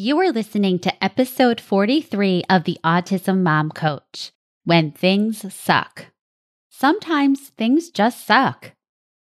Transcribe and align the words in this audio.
You 0.00 0.20
are 0.20 0.30
listening 0.30 0.78
to 0.80 1.04
episode 1.04 1.60
43 1.60 2.44
of 2.48 2.62
the 2.62 2.78
Autism 2.84 3.42
Mom 3.42 3.70
Coach 3.70 4.30
When 4.62 4.92
Things 4.92 5.52
Suck. 5.52 6.12
Sometimes 6.70 7.48
things 7.58 7.90
just 7.90 8.24
suck. 8.24 8.74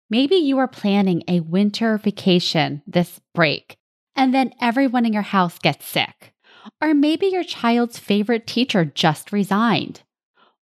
Maybe 0.10 0.38
you 0.38 0.60
are 0.60 0.70
planning 0.70 1.23
a 1.28 1.42
winter 1.42 1.97
vacation 1.97 2.84
this 2.88 3.20
break, 3.36 3.76
and 4.15 4.34
then 4.34 4.54
everyone 4.62 5.05
in 5.05 5.12
your 5.12 5.23
house 5.23 5.60
gets 5.60 5.86
sick. 5.86 6.34
Or 6.81 6.94
maybe 6.94 7.26
your 7.28 7.44
child's 7.44 7.99
favorite 7.99 8.47
teacher 8.47 8.85
just 8.85 9.33
resigned. 9.33 10.03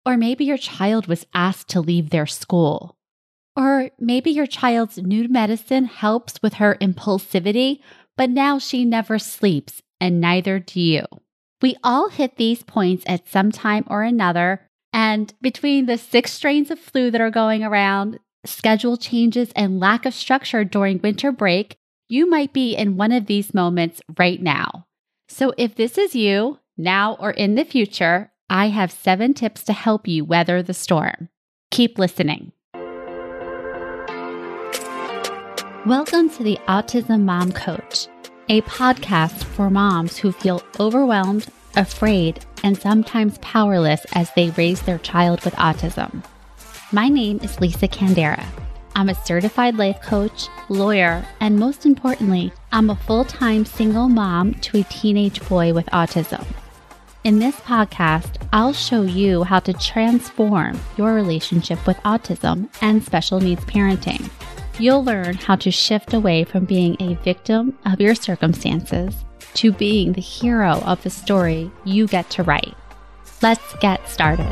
Or 0.05 0.17
maybe 0.17 0.45
your 0.45 0.59
child 0.59 1.07
was 1.07 1.25
asked 1.33 1.69
to 1.69 1.81
leave 1.81 2.11
their 2.11 2.27
school. 2.27 2.95
Or 3.55 3.89
maybe 3.99 4.29
your 4.29 4.45
child's 4.45 4.99
new 4.99 5.27
medicine 5.29 5.85
helps 5.85 6.39
with 6.43 6.53
her 6.55 6.77
impulsivity, 6.79 7.79
but 8.15 8.29
now 8.29 8.59
she 8.59 8.85
never 8.85 9.17
sleeps 9.17 9.81
and 9.99 10.19
neither 10.21 10.59
do 10.59 10.79
you. 10.79 11.05
We 11.61 11.75
all 11.83 12.09
hit 12.09 12.37
these 12.37 12.63
points 12.63 13.03
at 13.07 13.27
some 13.27 13.51
time 13.51 13.85
or 13.87 14.03
another. 14.03 14.61
And 14.93 15.33
between 15.41 15.85
the 15.85 15.97
six 15.97 16.31
strains 16.33 16.69
of 16.71 16.79
flu 16.79 17.11
that 17.11 17.21
are 17.21 17.31
going 17.31 17.63
around, 17.63 18.19
schedule 18.45 18.97
changes, 18.97 19.51
and 19.55 19.79
lack 19.79 20.05
of 20.05 20.13
structure 20.13 20.63
during 20.63 20.99
winter 20.99 21.31
break, 21.31 21.77
you 22.07 22.29
might 22.29 22.53
be 22.53 22.75
in 22.75 22.97
one 22.97 23.11
of 23.11 23.25
these 23.25 23.53
moments 23.53 24.01
right 24.17 24.41
now. 24.41 24.85
So 25.27 25.53
if 25.57 25.75
this 25.75 25.97
is 25.97 26.15
you, 26.15 26.59
now 26.77 27.15
or 27.19 27.31
in 27.31 27.55
the 27.55 27.65
future, 27.65 28.31
I 28.49 28.67
have 28.67 28.91
seven 28.91 29.33
tips 29.33 29.63
to 29.63 29.73
help 29.73 30.07
you 30.07 30.23
weather 30.23 30.61
the 30.61 30.73
storm. 30.73 31.29
Keep 31.71 31.97
listening. 31.97 32.51
Welcome 35.85 36.29
to 36.31 36.43
the 36.43 36.59
Autism 36.67 37.21
Mom 37.21 37.51
Coach 37.51 38.07
a 38.47 38.61
podcast 38.61 39.43
for 39.43 39.69
moms 39.69 40.17
who 40.17 40.31
feel 40.31 40.61
overwhelmed, 40.79 41.47
afraid, 41.75 42.45
and 42.63 42.77
sometimes 42.77 43.39
powerless 43.39 44.05
as 44.13 44.31
they 44.35 44.51
raise 44.51 44.81
their 44.83 44.99
child 44.99 45.43
with 45.43 45.55
autism. 45.55 46.23
My 46.91 47.09
name 47.09 47.39
is 47.41 47.59
Lisa 47.59 47.87
Candera. 47.87 48.45
I'm 48.95 49.09
a 49.09 49.25
certified 49.25 49.75
life 49.75 49.99
coach, 50.01 50.47
lawyer, 50.69 51.25
and 51.39 51.59
most 51.59 51.85
importantly, 51.85 52.53
I'm 52.71 52.89
a 52.89 52.95
full 52.95 53.25
time 53.25 53.65
single 53.65 54.09
mom 54.09 54.53
to 54.55 54.79
a 54.79 54.83
teenage 54.83 55.45
boy 55.49 55.73
with 55.73 55.87
autism. 55.87 56.45
In 57.23 57.39
this 57.39 57.55
podcast, 57.61 58.39
I'll 58.53 58.73
show 58.73 59.01
you 59.01 59.43
how 59.43 59.59
to 59.61 59.73
transform 59.73 60.79
your 60.97 61.13
relationship 61.15 61.85
with 61.87 61.97
autism 61.97 62.69
and 62.81 63.03
special 63.03 63.39
needs 63.39 63.65
parenting 63.65 64.29
you'll 64.79 65.05
learn 65.05 65.35
how 65.35 65.55
to 65.55 65.71
shift 65.71 66.13
away 66.13 66.43
from 66.43 66.65
being 66.65 66.97
a 66.99 67.15
victim 67.15 67.77
of 67.85 68.01
your 68.01 68.13
circumstances 68.13 69.23
to 69.53 69.71
being 69.71 70.11
the 70.11 70.21
hero 70.21 70.81
of 70.81 71.01
the 71.03 71.09
story 71.09 71.71
you 71.85 72.07
get 72.07 72.29
to 72.29 72.43
write. 72.43 72.75
Let's 73.41 73.73
get 73.75 74.07
started. 74.09 74.51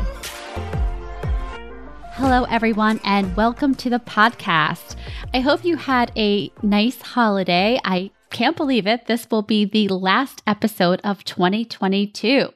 Hello, 2.14 2.44
everyone, 2.44 3.00
and 3.04 3.36
welcome 3.36 3.74
to 3.74 3.90
the 3.90 3.98
podcast. 3.98 4.96
I 5.34 5.40
hope 5.40 5.62
you 5.64 5.76
had 5.76 6.10
a 6.16 6.50
nice 6.62 7.02
holiday. 7.02 7.78
I 7.84 8.10
can't 8.30 8.56
believe 8.56 8.86
it. 8.86 9.06
This 9.06 9.26
will 9.30 9.42
be 9.42 9.66
the 9.66 9.88
last 9.88 10.42
episode 10.46 11.02
of 11.04 11.24
2022. 11.24 12.48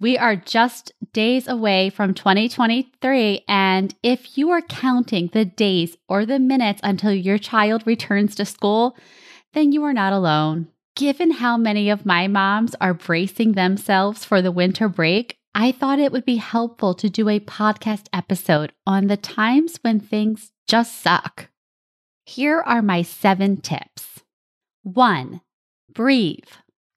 We 0.00 0.16
are 0.16 0.36
just 0.36 0.92
days 1.12 1.48
away 1.48 1.90
from 1.90 2.14
2023. 2.14 3.44
And 3.48 3.94
if 4.02 4.36
you 4.36 4.50
are 4.50 4.62
counting 4.62 5.28
the 5.32 5.44
days 5.44 5.96
or 6.08 6.26
the 6.26 6.38
minutes 6.38 6.80
until 6.82 7.12
your 7.12 7.38
child 7.38 7.86
returns 7.86 8.34
to 8.36 8.44
school, 8.44 8.96
then 9.52 9.72
you 9.72 9.82
are 9.84 9.92
not 9.92 10.12
alone. 10.12 10.68
Given 10.96 11.30
how 11.30 11.56
many 11.56 11.90
of 11.90 12.06
my 12.06 12.26
moms 12.26 12.74
are 12.80 12.94
bracing 12.94 13.52
themselves 13.52 14.24
for 14.24 14.42
the 14.42 14.50
winter 14.50 14.88
break, 14.88 15.38
I 15.54 15.72
thought 15.72 15.98
it 15.98 16.12
would 16.12 16.24
be 16.24 16.36
helpful 16.36 16.94
to 16.94 17.08
do 17.08 17.28
a 17.28 17.40
podcast 17.40 18.06
episode 18.12 18.72
on 18.86 19.06
the 19.06 19.16
times 19.16 19.78
when 19.82 20.00
things 20.00 20.52
just 20.66 21.00
suck. 21.00 21.48
Here 22.24 22.60
are 22.60 22.82
my 22.82 23.02
seven 23.02 23.56
tips. 23.56 24.22
One, 24.82 25.40
breathe. 25.92 26.44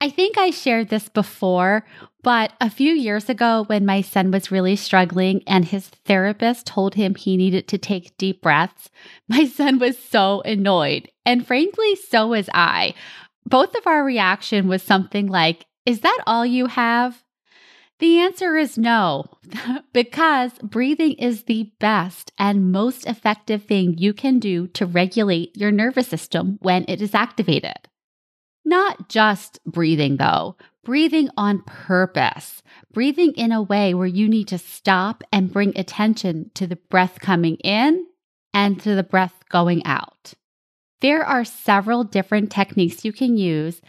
I 0.01 0.09
think 0.09 0.35
I 0.35 0.49
shared 0.49 0.89
this 0.89 1.09
before, 1.09 1.85
but 2.23 2.53
a 2.59 2.71
few 2.71 2.91
years 2.91 3.29
ago, 3.29 3.65
when 3.67 3.85
my 3.85 4.01
son 4.01 4.31
was 4.31 4.51
really 4.51 4.75
struggling 4.75 5.43
and 5.45 5.63
his 5.63 5.89
therapist 5.89 6.65
told 6.65 6.95
him 6.95 7.13
he 7.13 7.37
needed 7.37 7.67
to 7.67 7.77
take 7.77 8.17
deep 8.17 8.41
breaths, 8.41 8.89
my 9.29 9.45
son 9.45 9.77
was 9.77 9.99
so 9.99 10.41
annoyed. 10.41 11.07
And 11.23 11.45
frankly, 11.45 11.95
so 11.95 12.29
was 12.29 12.49
I. 12.51 12.95
Both 13.45 13.75
of 13.75 13.85
our 13.85 14.03
reaction 14.03 14.67
was 14.67 14.81
something 14.81 15.27
like, 15.27 15.67
Is 15.85 16.01
that 16.01 16.23
all 16.25 16.47
you 16.47 16.65
have? 16.65 17.23
The 17.99 18.17
answer 18.17 18.57
is 18.57 18.79
no, 18.79 19.25
because 19.93 20.53
breathing 20.63 21.13
is 21.13 21.43
the 21.43 21.71
best 21.79 22.31
and 22.39 22.71
most 22.71 23.05
effective 23.05 23.65
thing 23.65 23.99
you 23.99 24.15
can 24.15 24.39
do 24.39 24.65
to 24.69 24.87
regulate 24.87 25.55
your 25.55 25.71
nervous 25.71 26.07
system 26.07 26.57
when 26.59 26.85
it 26.87 27.03
is 27.03 27.13
activated. 27.13 27.87
Not 28.63 29.09
just 29.09 29.59
breathing, 29.65 30.17
though, 30.17 30.55
breathing 30.83 31.29
on 31.35 31.63
purpose, 31.63 32.61
breathing 32.93 33.33
in 33.33 33.51
a 33.51 33.61
way 33.61 33.93
where 33.93 34.07
you 34.07 34.27
need 34.27 34.47
to 34.49 34.57
stop 34.57 35.23
and 35.31 35.51
bring 35.51 35.77
attention 35.77 36.51
to 36.55 36.67
the 36.67 36.75
breath 36.75 37.19
coming 37.19 37.55
in 37.57 38.05
and 38.53 38.81
to 38.81 38.95
the 38.95 39.03
breath 39.03 39.43
going 39.49 39.85
out. 39.85 40.33
There 41.01 41.23
are 41.23 41.43
several 41.43 42.03
different 42.03 42.51
techniques 42.51 43.03
you 43.03 43.11
can 43.11 43.37
use, 43.37 43.81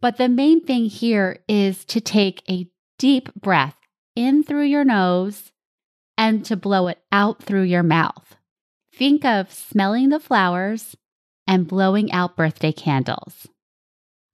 but 0.00 0.18
the 0.18 0.28
main 0.28 0.62
thing 0.64 0.86
here 0.86 1.42
is 1.48 1.84
to 1.86 2.00
take 2.00 2.42
a 2.48 2.68
deep 2.98 3.34
breath 3.34 3.76
in 4.14 4.42
through 4.42 4.64
your 4.64 4.84
nose 4.84 5.52
and 6.18 6.44
to 6.44 6.56
blow 6.56 6.88
it 6.88 6.98
out 7.10 7.42
through 7.42 7.62
your 7.62 7.82
mouth. 7.82 8.36
Think 8.92 9.24
of 9.24 9.52
smelling 9.52 10.10
the 10.10 10.20
flowers 10.20 10.96
and 11.46 11.66
blowing 11.66 12.12
out 12.12 12.36
birthday 12.36 12.72
candles. 12.72 13.48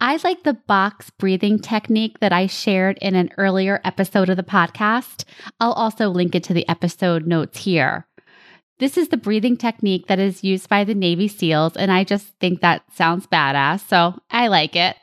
I 0.02 0.18
like 0.24 0.44
the 0.44 0.54
box 0.54 1.10
breathing 1.10 1.58
technique 1.58 2.20
that 2.20 2.32
I 2.32 2.46
shared 2.46 2.96
in 3.02 3.14
an 3.14 3.30
earlier 3.36 3.82
episode 3.84 4.30
of 4.30 4.38
the 4.38 4.42
podcast. 4.42 5.24
I'll 5.60 5.74
also 5.74 6.08
link 6.08 6.34
it 6.34 6.42
to 6.44 6.54
the 6.54 6.66
episode 6.68 7.26
notes 7.26 7.58
here. 7.58 8.06
This 8.78 8.96
is 8.96 9.08
the 9.08 9.18
breathing 9.18 9.58
technique 9.58 10.06
that 10.06 10.18
is 10.18 10.42
used 10.42 10.70
by 10.70 10.84
the 10.84 10.94
Navy 10.94 11.28
SEALs, 11.28 11.76
and 11.76 11.92
I 11.92 12.04
just 12.04 12.28
think 12.40 12.62
that 12.62 12.82
sounds 12.94 13.26
badass, 13.26 13.86
so 13.86 14.18
I 14.30 14.48
like 14.48 14.74
it. 14.74 14.96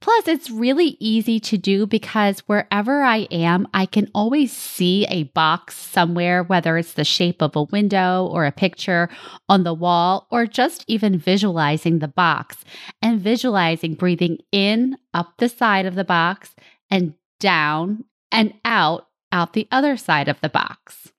Plus, 0.00 0.28
it's 0.28 0.50
really 0.50 0.96
easy 0.98 1.38
to 1.40 1.58
do 1.58 1.86
because 1.86 2.40
wherever 2.40 3.02
I 3.02 3.28
am, 3.30 3.68
I 3.74 3.84
can 3.84 4.10
always 4.14 4.50
see 4.50 5.06
a 5.06 5.24
box 5.24 5.76
somewhere, 5.76 6.42
whether 6.42 6.78
it's 6.78 6.94
the 6.94 7.04
shape 7.04 7.42
of 7.42 7.54
a 7.54 7.64
window 7.64 8.24
or 8.24 8.46
a 8.46 8.52
picture 8.52 9.10
on 9.46 9.62
the 9.62 9.74
wall, 9.74 10.26
or 10.30 10.46
just 10.46 10.84
even 10.88 11.18
visualizing 11.18 11.98
the 11.98 12.08
box 12.08 12.64
and 13.02 13.20
visualizing 13.20 13.94
breathing 13.94 14.38
in 14.50 14.96
up 15.12 15.34
the 15.36 15.50
side 15.50 15.84
of 15.84 15.96
the 15.96 16.04
box 16.04 16.54
and 16.90 17.12
down 17.38 18.04
and 18.32 18.54
out 18.64 19.06
out 19.32 19.52
the 19.52 19.68
other 19.70 19.96
side 19.96 20.28
of 20.28 20.40
the 20.40 20.48
box. 20.48 21.12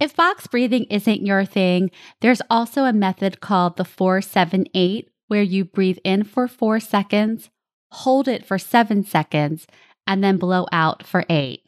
If 0.00 0.14
box 0.14 0.46
breathing 0.46 0.84
isn't 0.84 1.26
your 1.26 1.44
thing, 1.44 1.90
there's 2.20 2.40
also 2.48 2.84
a 2.84 2.92
method 2.92 3.40
called 3.40 3.76
the 3.76 3.84
478 3.84 5.10
where 5.26 5.42
you 5.42 5.64
breathe 5.64 5.98
in 6.04 6.24
for 6.24 6.48
four 6.48 6.80
seconds 6.80 7.50
hold 7.90 8.28
it 8.28 8.44
for 8.44 8.58
seven 8.58 9.04
seconds, 9.04 9.66
and 10.06 10.22
then 10.22 10.36
blow 10.36 10.66
out 10.72 11.06
for 11.06 11.24
eight. 11.28 11.62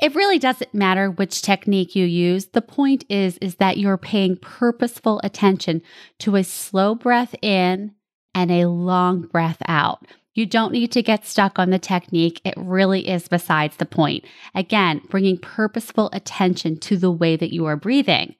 It 0.00 0.14
really 0.14 0.38
doesn't 0.38 0.72
matter 0.72 1.10
which 1.10 1.42
technique 1.42 1.94
you 1.94 2.06
use. 2.06 2.46
The 2.46 2.62
point 2.62 3.04
is, 3.10 3.36
is 3.38 3.56
that 3.56 3.76
you're 3.76 3.98
paying 3.98 4.36
purposeful 4.36 5.20
attention 5.22 5.82
to 6.20 6.36
a 6.36 6.44
slow 6.44 6.94
breath 6.94 7.34
in 7.42 7.92
and 8.34 8.50
a 8.50 8.66
long 8.66 9.22
breath 9.22 9.60
out. 9.66 10.06
You 10.32 10.46
don't 10.46 10.72
need 10.72 10.92
to 10.92 11.02
get 11.02 11.26
stuck 11.26 11.58
on 11.58 11.70
the 11.70 11.78
technique. 11.78 12.40
It 12.44 12.54
really 12.56 13.08
is 13.08 13.26
besides 13.26 13.76
the 13.76 13.84
point. 13.84 14.24
Again, 14.54 15.02
bringing 15.10 15.38
purposeful 15.38 16.08
attention 16.12 16.78
to 16.80 16.96
the 16.96 17.10
way 17.10 17.36
that 17.36 17.52
you 17.52 17.66
are 17.66 17.76
breathing. 17.76 18.36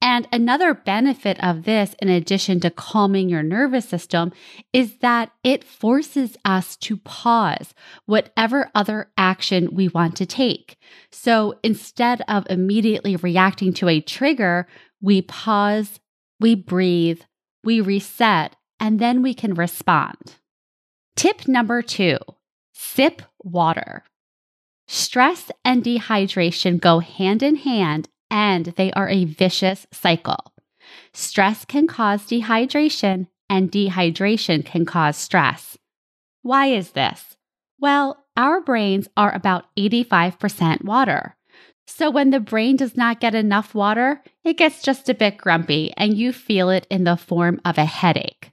And 0.00 0.26
another 0.32 0.72
benefit 0.72 1.42
of 1.44 1.64
this, 1.64 1.94
in 2.00 2.08
addition 2.08 2.60
to 2.60 2.70
calming 2.70 3.28
your 3.28 3.42
nervous 3.42 3.86
system, 3.86 4.32
is 4.72 4.98
that 4.98 5.32
it 5.42 5.64
forces 5.64 6.38
us 6.46 6.76
to 6.78 6.96
pause 6.96 7.74
whatever 8.06 8.70
other 8.74 9.10
action 9.18 9.74
we 9.74 9.88
want 9.88 10.16
to 10.16 10.26
take. 10.26 10.78
So 11.12 11.58
instead 11.62 12.22
of 12.26 12.46
immediately 12.48 13.16
reacting 13.16 13.74
to 13.74 13.88
a 13.88 14.00
trigger, 14.00 14.66
we 15.02 15.20
pause, 15.20 16.00
we 16.40 16.54
breathe, 16.54 17.20
we 17.62 17.82
reset, 17.82 18.56
and 18.80 18.98
then 18.98 19.20
we 19.20 19.34
can 19.34 19.52
respond. 19.54 20.36
Tip 21.16 21.46
number 21.46 21.82
two 21.82 22.18
sip 22.72 23.22
water. 23.42 24.02
Stress 24.86 25.50
and 25.64 25.82
dehydration 25.82 26.80
go 26.80 26.98
hand 26.98 27.42
in 27.42 27.56
hand 27.56 28.08
and 28.30 28.66
they 28.76 28.92
are 28.92 29.08
a 29.08 29.24
vicious 29.24 29.86
cycle. 29.92 30.52
Stress 31.12 31.64
can 31.64 31.86
cause 31.86 32.22
dehydration 32.22 33.28
and 33.48 33.70
dehydration 33.70 34.64
can 34.64 34.84
cause 34.84 35.16
stress. 35.16 35.78
Why 36.42 36.66
is 36.66 36.90
this? 36.90 37.36
Well, 37.78 38.24
our 38.36 38.60
brains 38.60 39.08
are 39.16 39.34
about 39.34 39.66
85% 39.78 40.84
water. 40.84 41.36
So 41.86 42.10
when 42.10 42.30
the 42.30 42.40
brain 42.40 42.76
does 42.76 42.96
not 42.96 43.20
get 43.20 43.34
enough 43.34 43.74
water, 43.74 44.22
it 44.42 44.56
gets 44.56 44.82
just 44.82 45.08
a 45.08 45.14
bit 45.14 45.38
grumpy 45.38 45.92
and 45.96 46.16
you 46.16 46.32
feel 46.32 46.70
it 46.70 46.86
in 46.90 47.04
the 47.04 47.16
form 47.16 47.60
of 47.64 47.78
a 47.78 47.84
headache. 47.84 48.50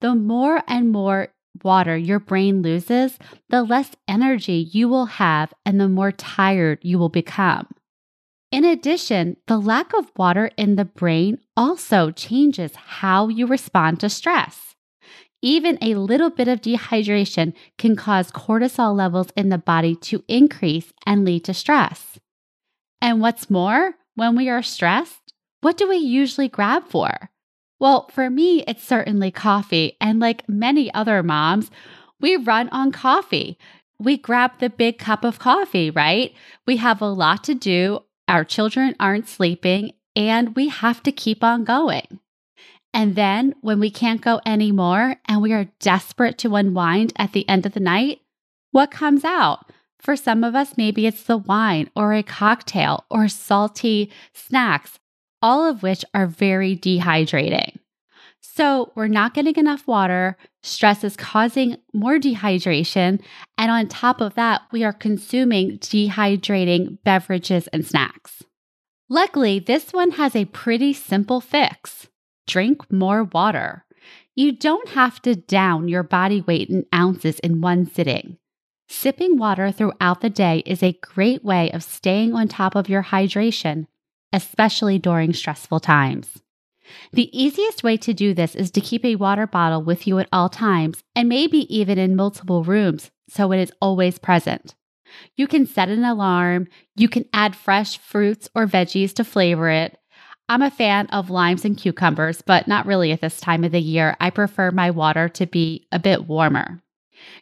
The 0.00 0.14
more 0.14 0.62
and 0.68 0.90
more 0.90 1.28
water 1.64 1.96
your 1.96 2.18
brain 2.18 2.62
loses, 2.62 3.18
the 3.48 3.62
less 3.62 3.90
energy 4.06 4.68
you 4.72 4.88
will 4.88 5.06
have 5.06 5.52
and 5.64 5.80
the 5.80 5.88
more 5.88 6.12
tired 6.12 6.78
you 6.82 6.98
will 6.98 7.08
become. 7.08 7.66
In 8.50 8.64
addition, 8.64 9.36
the 9.46 9.58
lack 9.58 9.92
of 9.92 10.10
water 10.16 10.50
in 10.56 10.76
the 10.76 10.84
brain 10.84 11.38
also 11.56 12.10
changes 12.10 12.74
how 12.74 13.28
you 13.28 13.46
respond 13.46 14.00
to 14.00 14.08
stress. 14.08 14.74
Even 15.42 15.78
a 15.80 15.94
little 15.94 16.30
bit 16.30 16.48
of 16.48 16.62
dehydration 16.62 17.52
can 17.76 17.94
cause 17.94 18.32
cortisol 18.32 18.96
levels 18.96 19.28
in 19.36 19.50
the 19.50 19.58
body 19.58 19.94
to 19.96 20.24
increase 20.26 20.92
and 21.06 21.24
lead 21.24 21.44
to 21.44 21.54
stress. 21.54 22.18
And 23.00 23.20
what's 23.20 23.50
more, 23.50 23.94
when 24.14 24.34
we 24.34 24.48
are 24.48 24.62
stressed, 24.62 25.32
what 25.60 25.76
do 25.76 25.88
we 25.88 25.96
usually 25.96 26.48
grab 26.48 26.88
for? 26.88 27.30
Well, 27.80 28.08
for 28.12 28.28
me, 28.28 28.64
it's 28.66 28.82
certainly 28.82 29.30
coffee. 29.30 29.96
And 30.00 30.20
like 30.20 30.48
many 30.48 30.92
other 30.92 31.22
moms, 31.22 31.70
we 32.20 32.36
run 32.36 32.68
on 32.70 32.92
coffee. 32.92 33.58
We 34.00 34.16
grab 34.16 34.52
the 34.58 34.70
big 34.70 34.98
cup 34.98 35.24
of 35.24 35.38
coffee, 35.38 35.90
right? 35.90 36.34
We 36.66 36.76
have 36.78 37.00
a 37.00 37.06
lot 37.06 37.44
to 37.44 37.54
do. 37.54 38.00
Our 38.26 38.44
children 38.44 38.94
aren't 39.00 39.28
sleeping, 39.28 39.92
and 40.14 40.54
we 40.54 40.68
have 40.68 41.02
to 41.04 41.12
keep 41.12 41.42
on 41.42 41.64
going. 41.64 42.20
And 42.92 43.14
then 43.14 43.54
when 43.60 43.80
we 43.80 43.90
can't 43.90 44.20
go 44.20 44.40
anymore 44.44 45.16
and 45.26 45.42
we 45.42 45.52
are 45.52 45.68
desperate 45.78 46.38
to 46.38 46.56
unwind 46.56 47.12
at 47.16 47.32
the 47.32 47.48
end 47.48 47.66
of 47.66 47.74
the 47.74 47.80
night, 47.80 48.20
what 48.70 48.90
comes 48.90 49.24
out? 49.24 49.70
For 49.98 50.16
some 50.16 50.44
of 50.44 50.54
us, 50.54 50.76
maybe 50.76 51.06
it's 51.06 51.24
the 51.24 51.36
wine 51.36 51.90
or 51.94 52.12
a 52.12 52.22
cocktail 52.22 53.04
or 53.10 53.28
salty 53.28 54.10
snacks, 54.32 54.98
all 55.42 55.68
of 55.68 55.82
which 55.82 56.04
are 56.14 56.26
very 56.26 56.76
dehydrating. 56.76 57.78
So, 58.40 58.92
we're 58.94 59.08
not 59.08 59.34
getting 59.34 59.56
enough 59.56 59.86
water. 59.86 60.36
Stress 60.62 61.04
is 61.04 61.16
causing 61.16 61.76
more 61.92 62.18
dehydration. 62.18 63.20
And 63.56 63.70
on 63.70 63.88
top 63.88 64.20
of 64.20 64.34
that, 64.34 64.62
we 64.72 64.84
are 64.84 64.92
consuming 64.92 65.78
dehydrating 65.78 66.98
beverages 67.04 67.66
and 67.68 67.86
snacks. 67.86 68.44
Luckily, 69.08 69.58
this 69.58 69.92
one 69.92 70.12
has 70.12 70.36
a 70.36 70.44
pretty 70.46 70.92
simple 70.92 71.40
fix 71.40 72.08
drink 72.46 72.90
more 72.90 73.24
water. 73.24 73.84
You 74.34 74.52
don't 74.52 74.88
have 74.90 75.20
to 75.22 75.34
down 75.34 75.88
your 75.88 76.02
body 76.02 76.40
weight 76.40 76.70
in 76.70 76.86
ounces 76.94 77.38
in 77.40 77.60
one 77.60 77.86
sitting. 77.86 78.38
Sipping 78.88 79.36
water 79.36 79.70
throughout 79.70 80.20
the 80.22 80.30
day 80.30 80.62
is 80.64 80.82
a 80.82 80.98
great 81.02 81.44
way 81.44 81.70
of 81.72 81.82
staying 81.82 82.34
on 82.34 82.48
top 82.48 82.74
of 82.74 82.88
your 82.88 83.02
hydration, 83.02 83.86
especially 84.32 84.98
during 84.98 85.32
stressful 85.32 85.80
times. 85.80 86.42
The 87.12 87.30
easiest 87.38 87.82
way 87.82 87.96
to 87.98 88.14
do 88.14 88.32
this 88.32 88.54
is 88.54 88.70
to 88.70 88.80
keep 88.80 89.04
a 89.04 89.16
water 89.16 89.46
bottle 89.46 89.82
with 89.82 90.06
you 90.06 90.18
at 90.18 90.28
all 90.32 90.48
times 90.48 91.02
and 91.14 91.28
maybe 91.28 91.72
even 91.74 91.98
in 91.98 92.16
multiple 92.16 92.64
rooms 92.64 93.10
so 93.28 93.52
it 93.52 93.60
is 93.60 93.72
always 93.80 94.18
present. 94.18 94.74
You 95.36 95.46
can 95.46 95.66
set 95.66 95.88
an 95.88 96.04
alarm, 96.04 96.68
you 96.96 97.08
can 97.08 97.26
add 97.32 97.54
fresh 97.56 97.98
fruits 97.98 98.48
or 98.54 98.66
veggies 98.66 99.12
to 99.14 99.24
flavor 99.24 99.68
it, 99.68 99.98
I'm 100.50 100.62
a 100.62 100.70
fan 100.70 101.08
of 101.08 101.28
limes 101.28 101.66
and 101.66 101.76
cucumbers, 101.76 102.40
but 102.40 102.66
not 102.66 102.86
really 102.86 103.12
at 103.12 103.20
this 103.20 103.38
time 103.38 103.64
of 103.64 103.72
the 103.72 103.80
year. 103.80 104.16
I 104.18 104.30
prefer 104.30 104.70
my 104.70 104.90
water 104.90 105.28
to 105.30 105.46
be 105.46 105.86
a 105.92 105.98
bit 105.98 106.26
warmer. 106.26 106.82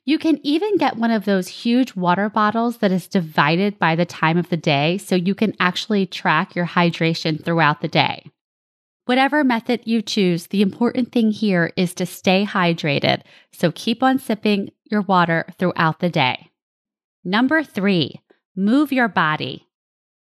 You 0.05 0.19
can 0.19 0.39
even 0.43 0.77
get 0.77 0.97
one 0.97 1.11
of 1.11 1.25
those 1.25 1.49
huge 1.49 1.97
water 1.97 2.29
bottles 2.29 2.79
that 2.79 2.93
is 2.93 3.09
divided 3.09 3.79
by 3.79 3.97
the 3.97 4.07
time 4.07 4.39
of 4.39 4.49
the 4.49 4.57
day 4.57 4.99
so 4.99 5.15
you 5.15 5.35
can 5.35 5.55
actually 5.59 6.07
track 6.07 6.55
your 6.55 6.67
hydration 6.67 7.43
throughout 7.45 7.81
the 7.81 7.89
day. 7.89 8.25
Whatever 9.07 9.45
method 9.45 9.83
you 9.85 10.03
choose, 10.03 10.49
the 10.49 10.63
important 10.63 11.13
thing 11.13 11.31
here 11.31 11.73
is 11.77 11.95
to 11.95 12.07
stay 12.07 12.45
hydrated, 12.45 13.23
so 13.53 13.71
keep 13.73 14.03
on 14.03 14.19
sipping 14.19 14.71
your 14.85 15.03
water 15.03 15.47
throughout 15.59 16.01
the 16.01 16.11
day. 16.11 16.51
Number 17.25 17.63
three, 17.63 18.21
move 18.57 18.93
your 18.93 19.09
body. 19.09 19.69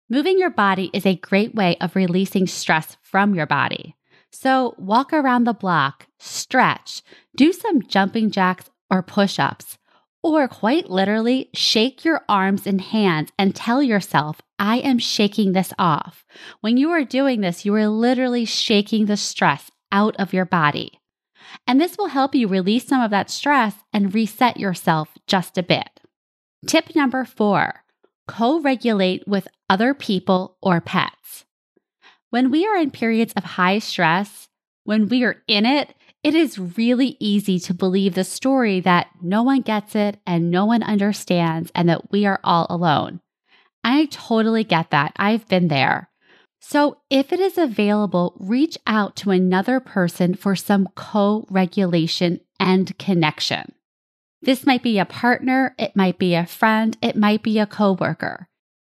Moving 0.08 0.38
your 0.38 0.50
body 0.50 0.91
is 0.93 1.05
a 1.06 1.17
great 1.17 1.55
way 1.55 1.76
of 1.81 1.94
releasing 1.94 2.47
stress 2.47 2.97
from 3.02 3.35
your 3.35 3.47
body. 3.47 3.97
So, 4.32 4.75
walk 4.79 5.12
around 5.12 5.44
the 5.44 5.52
block, 5.52 6.06
stretch, 6.19 7.02
do 7.37 7.52
some 7.52 7.82
jumping 7.82 8.31
jacks 8.31 8.70
or 8.90 9.02
push 9.02 9.38
ups, 9.38 9.78
or 10.22 10.48
quite 10.48 10.90
literally 10.90 11.48
shake 11.54 12.04
your 12.04 12.22
arms 12.28 12.66
and 12.66 12.81
hands 12.81 13.31
and 13.38 13.54
tell 13.54 13.82
yourself, 13.82 14.40
I 14.58 14.78
am 14.78 14.98
shaking 14.98 15.52
this 15.52 15.72
off. 15.78 16.25
When 16.60 16.76
you 16.76 16.90
are 16.90 17.04
doing 17.04 17.40
this, 17.40 17.64
you 17.64 17.75
are 17.75 17.88
literally 17.88 18.44
shaking 18.44 19.06
the 19.06 19.16
stress 19.16 19.70
out 19.90 20.14
of 20.16 20.32
your 20.32 20.44
body. 20.44 21.00
And 21.66 21.81
this 21.81 21.96
will 21.96 22.08
help 22.08 22.34
you 22.34 22.48
release 22.48 22.87
some 22.87 23.00
of 23.00 23.10
that 23.10 23.31
stress 23.31 23.75
and 23.92 24.14
reset 24.14 24.58
yourself 24.58 25.16
just 25.26 25.56
a 25.58 25.62
bit. 25.62 25.88
Tip 26.66 26.94
number 26.94 27.25
four 27.25 27.84
co 28.28 28.60
regulate 28.60 29.26
with 29.26 29.48
other 29.69 29.92
people 29.92 30.56
or 30.62 30.81
pets. 30.81 31.44
When 32.31 32.50
we 32.50 32.64
are 32.66 32.76
in 32.76 32.92
periods 32.92 33.32
of 33.37 33.42
high 33.42 33.81
stress, 33.81 34.48
when 34.84 35.08
we 35.08 35.25
are 35.25 35.42
in 35.48 35.66
it, 35.66 35.94
it 36.22 36.34
is 36.34 36.58
really 36.58 37.17
easy 37.19 37.58
to 37.61 37.75
believe 37.75 38.14
the 38.14 38.25
story 38.25 38.81
that 38.81 39.08
no 39.22 39.43
one 39.43 39.62
gets 39.62 39.94
it 39.94 40.19
and 40.26 40.50
no 40.50 40.67
one 40.67 40.82
understands 40.82 41.72
and 41.75 41.88
that 41.88 42.11
we 42.12 42.26
are 42.26 42.40
all 42.44 42.67
alone. 42.69 43.20
I 43.82 44.06
totally 44.06 44.64
get 44.64 44.90
that. 44.90 45.12
I've 45.17 45.49
been 45.49 45.69
there. 45.69 46.11
So, 46.62 46.99
if 47.08 47.32
it 47.32 47.40
is 47.40 47.56
available, 47.56 48.37
reach 48.38 48.76
out 48.87 49.17
to 49.17 49.31
another 49.31 49.81
person 49.81 50.34
for 50.34 50.55
some 50.55 50.90
co 50.94 51.46
regulation 51.49 52.40
and 52.58 52.96
connection. 52.99 53.73
This 54.43 54.66
might 54.66 54.82
be 54.82 54.99
a 54.99 55.06
partner, 55.06 55.75
it 55.78 55.96
might 55.96 56.19
be 56.19 56.34
a 56.34 56.44
friend, 56.44 56.99
it 57.00 57.16
might 57.16 57.43
be 57.43 57.58
a 57.58 57.66
coworker. 57.66 58.50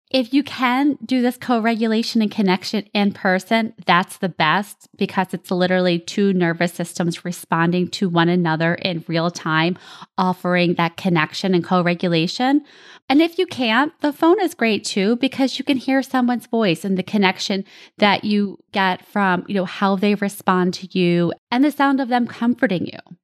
If 0.09 0.33
you 0.33 0.45
can 0.45 0.99
do 1.05 1.21
this 1.21 1.37
co 1.37 1.61
regulation 1.61 2.23
and 2.23 2.31
connection 2.31 2.87
in 2.95 3.13
person, 3.13 3.75
that's 3.87 4.19
the 4.19 4.29
best 4.29 4.89
because 4.97 5.35
it's 5.35 5.51
literally 5.51 5.99
two 5.99 6.33
nervous 6.33 6.73
systems 6.73 7.25
responding 7.25 7.89
to 7.89 8.09
one 8.09 8.29
another 8.29 8.75
in 8.77 9.05
real 9.09 9.33
time, 9.33 9.77
offering 10.17 10.75
that 10.75 10.97
connection 10.97 11.55
and 11.55 11.65
co 11.65 11.83
regulation. 11.83 12.65
And 13.09 13.21
if 13.21 13.37
you 13.37 13.47
can't, 13.47 13.93
the 14.01 14.13
phone 14.13 14.41
is 14.41 14.55
great 14.55 14.85
too 14.85 15.17
because 15.17 15.59
you 15.59 15.65
can 15.65 15.77
hear 15.77 16.03
someone's 16.05 16.47
voice 16.47 16.85
and 16.85 16.97
the 16.97 17.03
connection 17.03 17.65
that 17.99 18.23
you 18.23 18.59
get 18.71 19.05
from, 19.05 19.45
you 19.49 19.57
know, 19.57 19.65
how 19.65 19.97
they 19.97 20.15
respond 20.15 20.75
to 20.75 20.99
you 20.99 21.33
and 21.51 21.65
the 21.65 21.73
sound 21.73 22.01
of 22.01 22.09
them 22.09 22.29
comforting 22.29 22.87
you. 22.87 23.17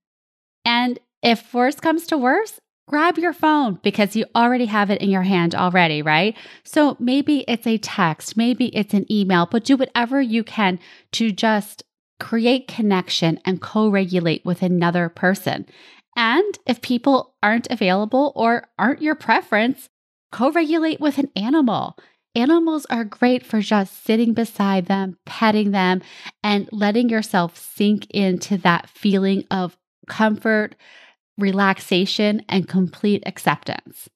And 0.65 0.99
if 1.23 1.55
worse 1.55 1.79
comes 1.79 2.09
to 2.09 2.19
worse, 2.19 2.59
grab 2.93 3.17
your 3.17 3.33
phone 3.33 3.81
because 3.83 4.15
you 4.15 4.27
already 4.37 4.67
have 4.67 4.91
it 4.91 5.01
in 5.01 5.09
your 5.09 5.23
hand 5.23 5.55
already, 5.55 6.03
right? 6.03 6.37
So 6.63 6.95
maybe 7.01 7.43
it's 7.49 7.67
a 7.67 7.79
text, 7.79 8.37
maybe 8.37 8.67
it's 8.77 8.93
an 8.93 9.11
email, 9.11 9.47
but 9.51 9.65
do 9.65 9.79
whatever 9.79 10.21
you 10.21 10.45
can 10.45 10.79
to 11.13 11.33
just 11.33 11.85
create 12.21 12.69
connection 12.69 13.41
and 13.47 13.63
co 13.63 13.89
regulate 13.89 14.45
with 14.45 14.61
another 14.61 15.09
person. 15.09 15.65
And 16.17 16.59
if 16.67 16.83
people 16.83 17.35
aren't 17.43 17.67
available 17.71 18.31
or 18.37 18.69
aren't 18.79 19.01
your 19.01 19.15
preference, 19.15 19.89
co 20.31 20.53
regulate 20.53 21.01
with 21.01 21.17
an 21.17 21.31
animal. 21.35 21.97
Animals 22.35 22.87
are 22.91 23.05
great 23.05 23.45
for 23.45 23.61
just 23.61 24.05
sitting 24.05 24.35
beside 24.35 24.85
them, 24.85 25.17
petting 25.25 25.71
them, 25.71 26.03
and 26.45 26.69
letting 26.73 27.09
yourself 27.09 27.57
sink 27.57 28.07
into 28.11 28.59
that 28.59 28.91
feeling 28.91 29.45
of 29.51 29.79
comfort, 30.09 30.75
relaxation, 31.39 32.45
and 32.49 32.69
complete 32.69 33.23
acceptance. 33.27 34.09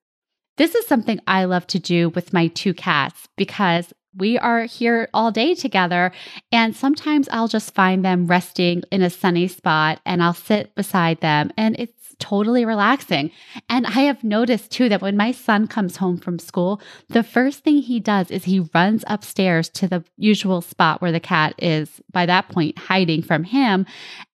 This 0.56 0.74
is 0.74 0.86
something 0.86 1.20
I 1.26 1.44
love 1.44 1.66
to 1.68 1.78
do 1.78 2.08
with 2.10 2.32
my 2.32 2.48
two 2.48 2.72
cats 2.72 3.28
because 3.36 3.92
we 4.16 4.38
are 4.38 4.62
here 4.62 5.08
all 5.12 5.30
day 5.30 5.54
together. 5.54 6.12
And 6.50 6.74
sometimes 6.74 7.28
I'll 7.30 7.48
just 7.48 7.74
find 7.74 8.04
them 8.04 8.26
resting 8.26 8.82
in 8.90 9.02
a 9.02 9.10
sunny 9.10 9.48
spot 9.48 10.00
and 10.06 10.22
I'll 10.22 10.34
sit 10.34 10.74
beside 10.74 11.20
them. 11.20 11.50
And 11.56 11.76
it's 11.78 12.05
totally 12.18 12.64
relaxing. 12.64 13.30
And 13.68 13.86
I 13.86 14.02
have 14.02 14.24
noticed 14.24 14.70
too 14.70 14.88
that 14.88 15.02
when 15.02 15.16
my 15.16 15.32
son 15.32 15.66
comes 15.66 15.96
home 15.96 16.18
from 16.18 16.38
school, 16.38 16.80
the 17.08 17.22
first 17.22 17.62
thing 17.62 17.78
he 17.78 18.00
does 18.00 18.30
is 18.30 18.44
he 18.44 18.68
runs 18.74 19.04
upstairs 19.06 19.68
to 19.70 19.88
the 19.88 20.04
usual 20.16 20.60
spot 20.60 21.00
where 21.00 21.12
the 21.12 21.20
cat 21.20 21.54
is 21.58 22.00
by 22.10 22.26
that 22.26 22.48
point 22.48 22.78
hiding 22.78 23.22
from 23.22 23.44
him. 23.44 23.86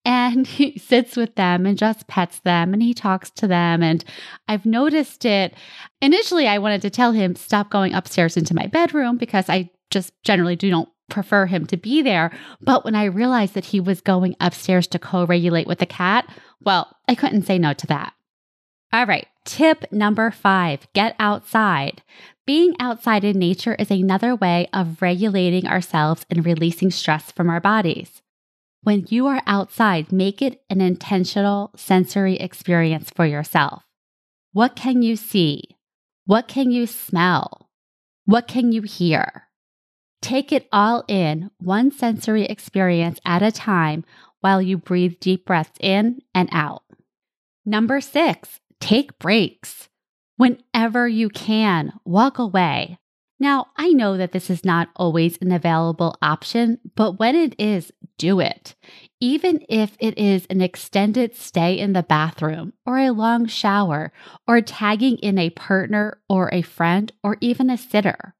And 0.05 0.47
he 0.47 0.77
sits 0.77 1.15
with 1.17 1.35
them 1.35 1.65
and 1.65 1.77
just 1.77 2.07
pets 2.07 2.39
them 2.39 2.73
and 2.73 2.81
he 2.81 2.93
talks 2.93 3.29
to 3.31 3.47
them. 3.47 3.83
And 3.83 4.03
I've 4.47 4.65
noticed 4.65 5.25
it. 5.25 5.53
Initially, 6.01 6.47
I 6.47 6.57
wanted 6.57 6.81
to 6.83 6.89
tell 6.89 7.11
him, 7.11 7.35
stop 7.35 7.69
going 7.69 7.93
upstairs 7.93 8.37
into 8.37 8.55
my 8.55 8.67
bedroom 8.67 9.17
because 9.17 9.49
I 9.49 9.69
just 9.89 10.11
generally 10.23 10.55
do 10.55 10.71
not 10.71 10.89
prefer 11.09 11.45
him 11.45 11.65
to 11.67 11.77
be 11.77 12.01
there. 12.01 12.31
But 12.61 12.83
when 12.83 12.95
I 12.95 13.05
realized 13.05 13.53
that 13.53 13.65
he 13.65 13.79
was 13.79 14.01
going 14.01 14.35
upstairs 14.39 14.87
to 14.87 14.99
co 14.99 15.25
regulate 15.25 15.67
with 15.67 15.79
the 15.79 15.85
cat, 15.85 16.27
well, 16.65 16.95
I 17.07 17.15
couldn't 17.15 17.45
say 17.45 17.57
no 17.57 17.73
to 17.73 17.87
that. 17.87 18.13
All 18.91 19.05
right, 19.05 19.27
tip 19.45 19.91
number 19.91 20.29
five 20.31 20.87
get 20.93 21.15
outside. 21.19 22.01
Being 22.45 22.75
outside 22.79 23.23
in 23.23 23.39
nature 23.39 23.75
is 23.75 23.89
another 23.89 24.35
way 24.35 24.67
of 24.73 25.01
regulating 25.01 25.65
ourselves 25.67 26.25
and 26.29 26.45
releasing 26.45 26.91
stress 26.91 27.31
from 27.31 27.49
our 27.49 27.61
bodies. 27.61 28.21
When 28.81 29.05
you 29.07 29.27
are 29.27 29.41
outside, 29.47 30.11
make 30.11 30.41
it 30.41 30.61
an 30.69 30.81
intentional 30.81 31.71
sensory 31.75 32.35
experience 32.35 33.09
for 33.09 33.25
yourself. 33.25 33.83
What 34.51 34.75
can 34.75 35.01
you 35.01 35.15
see? 35.15 35.77
What 36.25 36.49
can 36.49 36.69
you 36.69 36.85
smell? 36.85 37.69
What 38.25 38.47
can 38.47 38.73
you 38.73 38.81
hear? 38.81 39.47
Take 40.21 40.51
it 40.51 40.67
all 40.71 41.03
in, 41.07 41.49
one 41.59 41.91
sensory 41.91 42.45
experience 42.45 43.19
at 43.25 43.41
a 43.41 43.51
time, 43.51 44.05
while 44.43 44.61
you 44.61 44.77
breathe 44.77 45.21
deep 45.21 45.45
breaths 45.45 45.77
in 45.79 46.19
and 46.35 46.49
out. 46.51 46.83
Number 47.65 48.01
six, 48.01 48.59
take 48.81 49.17
breaks. 49.17 49.87
Whenever 50.35 51.07
you 51.07 51.29
can, 51.29 51.93
walk 52.03 52.39
away. 52.39 52.97
Now, 53.39 53.67
I 53.77 53.89
know 53.89 54.17
that 54.17 54.33
this 54.33 54.49
is 54.49 54.65
not 54.65 54.89
always 54.97 55.37
an 55.41 55.53
available 55.53 56.17
option, 56.21 56.79
but 56.93 57.19
when 57.19 57.35
it 57.35 57.55
is, 57.57 57.91
do 58.17 58.41
it. 58.41 58.75
Even 59.21 59.63
if 59.69 59.95
it 59.99 60.17
is 60.17 60.45
an 60.49 60.59
extended 60.59 61.35
stay 61.35 61.79
in 61.79 61.93
the 61.93 62.03
bathroom, 62.03 62.73
or 62.85 62.99
a 62.99 63.11
long 63.11 63.47
shower, 63.47 64.11
or 64.45 64.59
tagging 64.59 65.17
in 65.19 65.37
a 65.37 65.51
partner 65.51 66.19
or 66.27 66.49
a 66.53 66.61
friend, 66.61 67.13
or 67.23 67.37
even 67.39 67.69
a 67.69 67.77
sitter. 67.77 68.35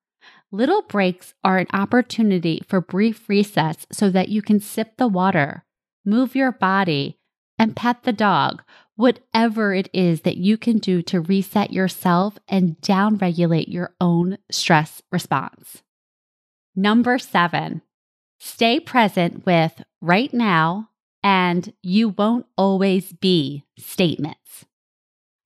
Little 0.51 0.81
breaks 0.83 1.33
are 1.45 1.59
an 1.59 1.67
opportunity 1.71 2.61
for 2.67 2.81
brief 2.81 3.27
recess 3.29 3.87
so 3.91 4.09
that 4.09 4.29
you 4.29 4.41
can 4.41 4.59
sip 4.59 4.97
the 4.97 5.07
water, 5.07 5.63
move 6.05 6.35
your 6.35 6.51
body, 6.51 7.17
and 7.57 7.75
pet 7.75 8.03
the 8.03 8.13
dog, 8.13 8.63
whatever 8.95 9.73
it 9.73 9.89
is 9.93 10.21
that 10.21 10.37
you 10.37 10.57
can 10.57 10.77
do 10.77 11.01
to 11.01 11.21
reset 11.21 11.71
yourself 11.71 12.37
and 12.47 12.77
downregulate 12.81 13.67
your 13.67 13.93
own 14.01 14.37
stress 14.51 15.01
response. 15.11 15.81
Number 16.75 17.17
seven, 17.19 17.81
stay 18.39 18.79
present 18.79 19.45
with 19.45 19.83
right 20.01 20.33
now 20.33 20.89
and 21.23 21.73
you 21.81 22.09
won't 22.09 22.45
always 22.57 23.13
be 23.13 23.63
statements. 23.77 24.65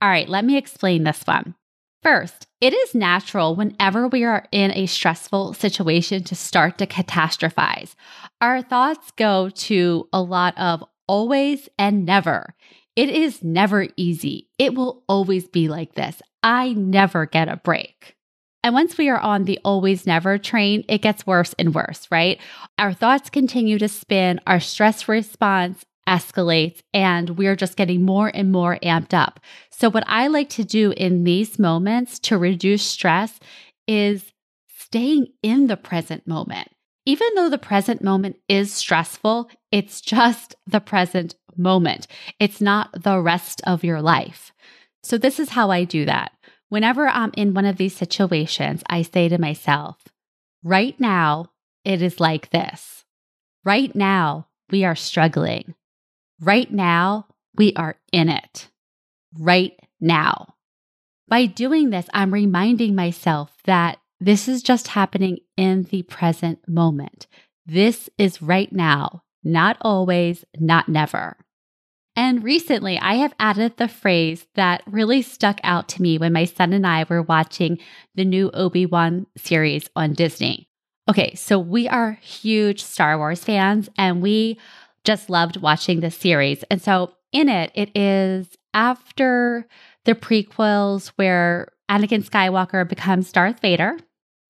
All 0.01 0.09
right, 0.09 0.27
let 0.27 0.45
me 0.45 0.57
explain 0.57 1.03
this 1.03 1.21
one. 1.23 1.55
First, 2.03 2.47
it 2.61 2.73
is 2.73 2.95
natural 2.95 3.55
whenever 3.55 4.07
we 4.07 4.23
are 4.23 4.45
in 4.51 4.71
a 4.71 4.85
stressful 4.85 5.53
situation 5.53 6.23
to 6.25 6.35
start 6.35 6.77
to 6.77 6.87
catastrophize. 6.87 7.95
Our 8.39 8.61
thoughts 8.61 9.11
go 9.11 9.49
to 9.49 10.07
a 10.13 10.21
lot 10.21 10.57
of 10.57 10.83
always 11.07 11.69
and 11.77 12.05
never. 12.05 12.55
It 12.95 13.09
is 13.09 13.43
never 13.43 13.87
easy. 13.95 14.49
It 14.57 14.73
will 14.73 15.03
always 15.07 15.47
be 15.47 15.67
like 15.67 15.95
this. 15.95 16.21
I 16.43 16.73
never 16.73 17.25
get 17.25 17.49
a 17.49 17.57
break. 17.57 18.15
And 18.63 18.73
once 18.73 18.97
we 18.97 19.07
are 19.09 19.19
on 19.19 19.45
the 19.45 19.59
always 19.63 20.05
never 20.05 20.37
train, 20.37 20.83
it 20.89 21.01
gets 21.01 21.25
worse 21.27 21.53
and 21.59 21.73
worse, 21.73 22.07
right? 22.11 22.39
Our 22.77 22.93
thoughts 22.93 23.29
continue 23.29 23.77
to 23.79 23.87
spin, 23.87 24.41
our 24.47 24.59
stress 24.59 25.07
response 25.07 25.85
escalates, 26.07 26.79
and 26.93 27.37
we're 27.37 27.55
just 27.55 27.75
getting 27.75 28.03
more 28.03 28.31
and 28.33 28.51
more 28.51 28.79
amped 28.81 29.13
up. 29.13 29.39
So, 29.71 29.89
what 29.89 30.03
I 30.07 30.27
like 30.27 30.49
to 30.51 30.63
do 30.63 30.91
in 30.91 31.23
these 31.23 31.59
moments 31.59 32.19
to 32.19 32.37
reduce 32.37 32.83
stress 32.83 33.39
is 33.87 34.31
staying 34.67 35.27
in 35.43 35.67
the 35.67 35.77
present 35.77 36.25
moment 36.25 36.69
even 37.07 37.29
though 37.35 37.49
the 37.49 37.57
present 37.57 38.03
moment 38.03 38.35
is 38.49 38.73
stressful, 38.73 39.49
it's 39.71 40.01
just 40.01 40.55
the 40.67 40.81
present 40.81 41.35
moment. 41.55 42.05
It's 42.37 42.59
not 42.59 43.01
the 43.01 43.21
rest 43.21 43.61
of 43.65 43.85
your 43.85 44.01
life. 44.01 44.51
So, 45.03 45.17
this 45.17 45.39
is 45.39 45.51
how 45.51 45.71
I 45.71 45.85
do 45.85 46.03
that. 46.03 46.33
Whenever 46.67 47.07
I'm 47.07 47.31
in 47.37 47.53
one 47.53 47.63
of 47.63 47.77
these 47.77 47.95
situations, 47.95 48.83
I 48.89 49.03
say 49.03 49.29
to 49.29 49.37
myself, 49.37 49.95
right 50.63 50.99
now, 50.99 51.51
it 51.85 52.01
is 52.01 52.19
like 52.19 52.49
this. 52.49 53.05
Right 53.63 53.95
now, 53.95 54.47
we 54.69 54.83
are 54.83 54.95
struggling. 54.95 55.75
Right 56.39 56.71
now, 56.71 57.27
we 57.55 57.73
are 57.73 57.95
in 58.11 58.29
it. 58.29 58.69
Right 59.37 59.79
now. 59.99 60.55
By 61.27 61.45
doing 61.45 61.89
this, 61.89 62.07
I'm 62.13 62.33
reminding 62.33 62.95
myself 62.95 63.57
that 63.65 63.97
this 64.19 64.47
is 64.47 64.63
just 64.63 64.89
happening 64.89 65.39
in 65.57 65.83
the 65.83 66.03
present 66.03 66.59
moment. 66.67 67.27
This 67.65 68.09
is 68.17 68.41
right 68.41 68.71
now, 68.71 69.23
not 69.43 69.77
always, 69.81 70.45
not 70.57 70.87
never. 70.87 71.37
And 72.15 72.43
recently, 72.43 72.97
I 72.97 73.15
have 73.15 73.35
added 73.39 73.77
the 73.77 73.87
phrase 73.87 74.47
that 74.55 74.81
really 74.87 75.21
stuck 75.21 75.59
out 75.63 75.87
to 75.89 76.01
me 76.01 76.17
when 76.17 76.33
my 76.33 76.45
son 76.45 76.73
and 76.73 76.87
I 76.87 77.05
were 77.07 77.21
watching 77.21 77.77
the 78.15 78.25
new 78.25 78.49
Obi 78.51 78.85
Wan 78.85 79.27
series 79.37 79.89
on 79.95 80.13
Disney. 80.13 80.67
Okay, 81.09 81.35
so 81.35 81.59
we 81.59 81.87
are 81.87 82.13
huge 82.21 82.83
Star 82.83 83.17
Wars 83.17 83.43
fans 83.43 83.89
and 83.97 84.21
we 84.21 84.57
just 85.07 85.29
loved 85.29 85.55
watching 85.55 86.01
this 86.01 86.17
series. 86.17 86.63
And 86.69 86.81
so 86.81 87.13
in 87.31 87.47
it, 87.47 87.71
it 87.73 87.97
is 87.97 88.57
after 88.73 89.65
the 90.03 90.15
prequels 90.15 91.13
where 91.15 91.69
Anakin 91.89 92.29
Skywalker 92.29 92.87
becomes 92.87 93.31
Darth 93.31 93.61
Vader 93.61 93.97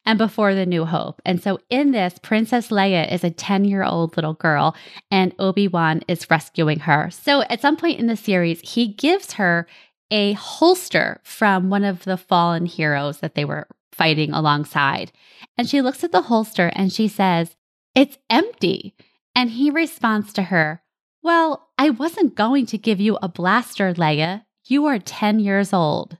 and 0.04 0.18
before 0.18 0.56
the 0.56 0.66
New 0.66 0.86
Hope. 0.86 1.22
And 1.24 1.44
so 1.44 1.60
in 1.70 1.92
this, 1.92 2.18
Princess 2.24 2.70
Leia 2.70 3.12
is 3.12 3.24
a 3.24 3.30
10 3.30 3.66
year 3.66 3.84
old 3.84 4.18
little 4.18 4.34
girl 4.34 4.76
and 5.12 5.32
Obi 5.38 5.68
Wan 5.68 6.02
is 6.08 6.28
rescuing 6.32 6.80
her. 6.80 7.12
So 7.12 7.44
at 7.44 7.62
some 7.62 7.78
point 7.78 8.00
in 8.00 8.08
the 8.08 8.18
series, 8.18 8.60
he 8.62 8.88
gives 8.88 9.34
her 9.34 9.68
a 10.10 10.34
holster 10.34 11.22
from 11.24 11.70
one 11.70 11.84
of 11.84 12.04
the 12.04 12.18
fallen 12.18 12.66
heroes 12.66 13.20
that 13.20 13.36
they 13.36 13.46
were 13.46 13.68
fighting 13.92 14.34
alongside. 14.34 15.12
And 15.56 15.70
she 15.70 15.82
looks 15.84 16.04
at 16.04 16.12
the 16.12 16.24
holster 16.24 16.72
and 16.74 16.92
she 16.92 17.08
says, 17.08 17.56
It's 17.94 18.18
empty. 18.28 18.96
And 19.38 19.51
he 19.51 19.70
responds 19.70 20.34
to 20.34 20.44
her, 20.44 20.82
Well, 21.22 21.70
I 21.77 21.91
wasn't 21.91 22.36
going 22.36 22.65
to 22.65 22.77
give 22.77 23.00
you 23.00 23.20
a 23.22 23.29
blaster, 23.29 23.94
Leia. 23.94 24.46
You 24.65 24.88
are 24.88 25.00
10 25.00 25.39
years 25.39 25.72
old. 25.72 26.17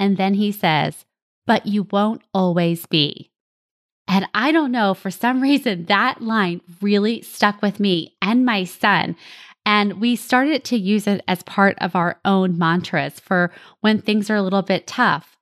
And 0.00 0.16
then 0.16 0.34
he 0.34 0.52
says, 0.52 1.06
but 1.48 1.66
you 1.66 1.88
won't 1.90 2.22
always 2.34 2.84
be. 2.86 3.30
And 4.06 4.28
I 4.34 4.52
don't 4.52 4.70
know, 4.70 4.92
for 4.92 5.10
some 5.10 5.40
reason, 5.50 5.86
that 5.86 6.20
line 6.20 6.60
really 6.80 7.22
stuck 7.22 7.62
with 7.62 7.80
me 7.80 8.16
and 8.20 8.44
my 8.44 8.64
son. 8.64 9.16
And 9.64 10.00
we 10.00 10.14
started 10.14 10.64
to 10.64 10.78
use 10.78 11.06
it 11.06 11.22
as 11.26 11.42
part 11.42 11.76
of 11.80 11.96
our 11.96 12.20
own 12.24 12.58
mantras 12.58 13.18
for 13.20 13.50
when 13.80 14.00
things 14.00 14.30
are 14.30 14.36
a 14.36 14.42
little 14.42 14.62
bit 14.62 14.86
tough. 14.86 15.36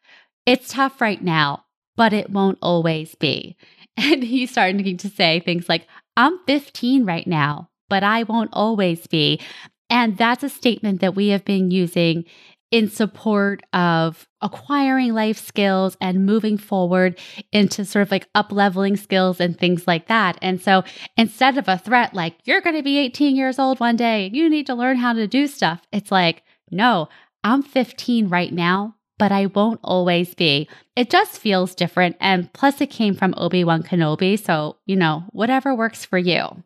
It's 0.47 0.69
tough 0.69 1.01
right 1.01 1.23
now, 1.23 1.65
but 1.97 2.13
it 2.13 2.31
won't 2.31 2.59
always 2.63 3.15
be. 3.15 3.57
And 3.99 4.23
he's 4.23 4.51
starting 4.51 4.99
to 4.99 5.09
say 5.09 5.41
things 5.41 5.71
like, 5.71 5.87
I'm 6.17 6.39
15 6.47 7.05
right 7.05 7.27
now, 7.27 7.71
but 7.89 8.03
I 8.03 8.23
won't 8.23 8.51
always 8.53 9.07
be. 9.07 9.41
And 9.89 10.17
that's 10.17 10.43
a 10.43 10.49
statement 10.49 11.01
that 11.01 11.15
we 11.15 11.29
have 11.29 11.45
been 11.45 11.71
using 11.71 12.25
in 12.73 12.91
support 12.91 13.63
of 13.73 14.27
acquiring 14.43 15.15
life 15.15 15.39
skills 15.39 15.97
and 16.01 16.27
moving 16.27 16.59
forward 16.59 17.19
into 17.53 17.85
sort 17.85 18.03
of 18.03 18.11
like 18.11 18.29
up 18.35 18.51
leveling 18.51 18.97
skills 18.97 19.41
and 19.41 19.57
things 19.57 19.87
like 19.87 20.09
that. 20.09 20.37
And 20.43 20.61
so 20.61 20.83
instead 21.17 21.59
of 21.59 21.69
a 21.69 21.79
threat 21.79 22.13
like, 22.13 22.35
you're 22.45 22.61
going 22.61 22.77
to 22.77 22.83
be 22.83 22.99
18 22.99 23.37
years 23.37 23.59
old 23.59 23.79
one 23.79 23.97
day, 23.97 24.31
you 24.33 24.51
need 24.51 24.67
to 24.67 24.75
learn 24.75 24.97
how 24.97 25.13
to 25.13 25.29
do 25.29 25.47
stuff, 25.47 25.83
it's 25.93 26.11
like, 26.11 26.43
no, 26.71 27.09
I'm 27.45 27.63
15 27.63 28.29
right 28.29 28.53
now, 28.53 28.97
but 29.19 29.33
I 29.33 29.47
won't 29.47 29.81
always 29.83 30.35
be. 30.35 30.69
It 30.95 31.11
just 31.11 31.39
feels 31.39 31.75
different. 31.75 32.17
And 32.21 32.53
plus, 32.53 32.81
it 32.81 32.91
came 32.91 33.15
from 33.15 33.35
Obi 33.37 33.65
Wan 33.65 33.83
Kenobi. 33.83 34.39
So, 34.39 34.77
you 34.87 34.97
know, 34.97 35.25
whatever 35.31 35.75
works 35.75 36.05
for 36.05 36.19
you. 36.19 36.63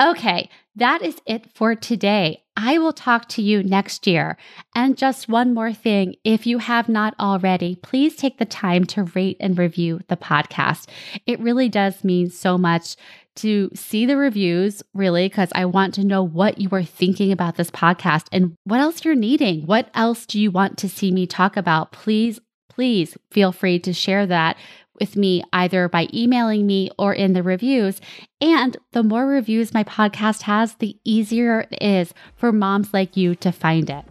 Okay, 0.00 0.48
that 0.76 1.02
is 1.02 1.20
it 1.26 1.52
for 1.54 1.74
today. 1.74 2.42
I 2.56 2.78
will 2.78 2.92
talk 2.92 3.28
to 3.30 3.42
you 3.42 3.62
next 3.62 4.06
year. 4.06 4.38
And 4.74 4.96
just 4.96 5.28
one 5.28 5.52
more 5.52 5.74
thing 5.74 6.14
if 6.24 6.46
you 6.46 6.58
have 6.58 6.88
not 6.88 7.14
already, 7.20 7.76
please 7.76 8.16
take 8.16 8.38
the 8.38 8.46
time 8.46 8.84
to 8.86 9.04
rate 9.04 9.36
and 9.40 9.58
review 9.58 10.00
the 10.08 10.16
podcast. 10.16 10.88
It 11.26 11.40
really 11.40 11.68
does 11.68 12.02
mean 12.02 12.30
so 12.30 12.56
much 12.56 12.96
to 13.40 13.70
see 13.74 14.06
the 14.06 14.16
reviews, 14.16 14.82
really, 14.94 15.28
because 15.28 15.50
I 15.54 15.64
want 15.64 15.94
to 15.94 16.04
know 16.04 16.22
what 16.22 16.60
you 16.60 16.68
are 16.72 16.82
thinking 16.82 17.32
about 17.32 17.56
this 17.56 17.70
podcast 17.70 18.26
and 18.32 18.54
what 18.64 18.80
else 18.80 19.04
you're 19.04 19.14
needing. 19.14 19.66
What 19.66 19.90
else 19.94 20.26
do 20.26 20.40
you 20.40 20.50
want 20.50 20.78
to 20.78 20.88
see 20.88 21.10
me 21.10 21.26
talk 21.26 21.56
about? 21.56 21.92
Please, 21.92 22.40
please 22.68 23.16
feel 23.30 23.52
free 23.52 23.78
to 23.80 23.92
share 23.92 24.26
that 24.26 24.56
with 24.98 25.16
me 25.16 25.42
either 25.52 25.88
by 25.88 26.08
emailing 26.12 26.66
me 26.66 26.90
or 26.98 27.14
in 27.14 27.32
the 27.32 27.42
reviews. 27.42 28.00
And 28.40 28.76
the 28.92 29.02
more 29.02 29.26
reviews 29.26 29.74
my 29.74 29.84
podcast 29.84 30.42
has, 30.42 30.74
the 30.74 30.96
easier 31.04 31.60
it 31.70 31.82
is 31.82 32.14
for 32.36 32.52
moms 32.52 32.92
like 32.92 33.16
you 33.16 33.34
to 33.36 33.50
find 33.50 33.88
it. 33.88 34.04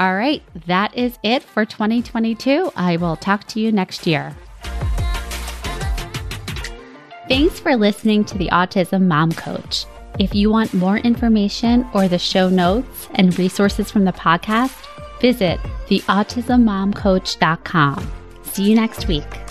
All 0.00 0.14
right, 0.14 0.42
that 0.66 0.96
is 0.96 1.18
it 1.22 1.42
for 1.42 1.66
2022. 1.66 2.72
I 2.74 2.96
will 2.96 3.16
talk 3.16 3.46
to 3.48 3.60
you 3.60 3.70
next 3.70 4.06
year. 4.06 4.34
Thanks 7.30 7.58
for 7.60 7.76
listening 7.76 8.24
to 8.24 8.36
the 8.36 8.48
Autism 8.48 9.02
Mom 9.02 9.30
Coach. 9.30 9.86
If 10.18 10.34
you 10.34 10.50
want 10.50 10.74
more 10.74 10.96
information 10.96 11.86
or 11.94 12.08
the 12.08 12.18
show 12.18 12.48
notes 12.48 13.08
and 13.14 13.38
resources 13.38 13.88
from 13.88 14.04
the 14.04 14.10
podcast, 14.10 14.74
visit 15.20 15.60
theautismmomcoach.com. 15.86 18.12
See 18.42 18.64
you 18.64 18.74
next 18.74 19.06
week. 19.06 19.49